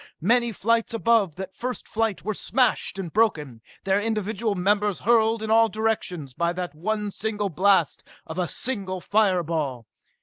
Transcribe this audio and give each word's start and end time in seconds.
Many 0.19 0.51
flights 0.51 0.95
above 0.95 1.35
that 1.35 1.53
first 1.53 1.87
flight 1.87 2.25
were 2.25 2.33
smashed 2.33 2.97
and 2.97 3.13
broken, 3.13 3.61
their 3.83 4.01
individual 4.01 4.55
members 4.55 5.01
hurled 5.01 5.43
in 5.43 5.51
all 5.51 5.69
directions 5.69 6.33
by 6.33 6.53
that 6.53 6.73
one 6.73 7.11
single 7.11 7.49
blast 7.49 8.03
of 8.25 8.39
a 8.39 8.47
single 8.47 8.99
fire 8.99 9.43
ball. 9.43 9.85